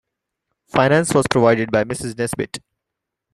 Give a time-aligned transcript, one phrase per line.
[0.65, 2.17] Finance was provided by a Mrs.
[2.17, 2.57] Nesbit.